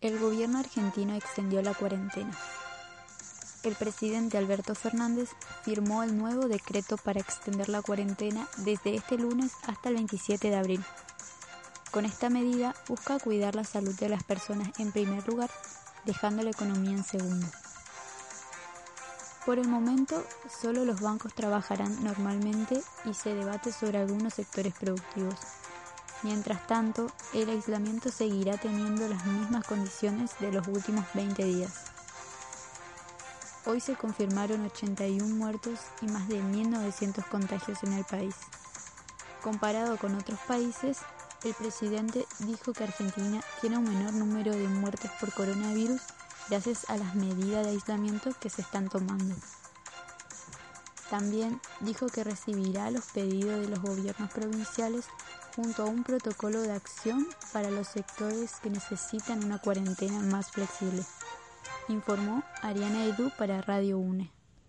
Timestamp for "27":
9.96-10.50